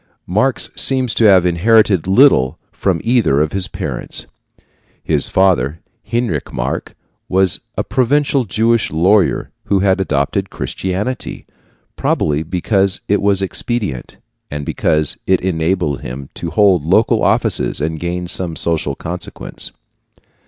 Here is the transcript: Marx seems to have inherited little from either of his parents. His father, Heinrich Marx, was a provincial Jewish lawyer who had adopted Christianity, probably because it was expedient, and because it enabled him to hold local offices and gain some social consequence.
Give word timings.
Marx 0.25 0.71
seems 0.75 1.13
to 1.13 1.25
have 1.25 1.45
inherited 1.45 2.07
little 2.07 2.57
from 2.71 2.99
either 3.03 3.39
of 3.39 3.51
his 3.53 3.67
parents. 3.67 4.25
His 5.03 5.29
father, 5.29 5.79
Heinrich 6.09 6.51
Marx, 6.51 6.93
was 7.29 7.59
a 7.77 7.83
provincial 7.83 8.43
Jewish 8.45 8.89
lawyer 8.89 9.51
who 9.65 9.81
had 9.81 10.01
adopted 10.01 10.49
Christianity, 10.49 11.45
probably 11.97 12.41
because 12.41 13.01
it 13.07 13.21
was 13.21 13.43
expedient, 13.43 14.17
and 14.49 14.65
because 14.65 15.17
it 15.27 15.41
enabled 15.41 16.01
him 16.01 16.29
to 16.33 16.49
hold 16.49 16.83
local 16.83 17.23
offices 17.23 17.79
and 17.79 17.99
gain 17.99 18.25
some 18.25 18.55
social 18.55 18.95
consequence. 18.95 19.71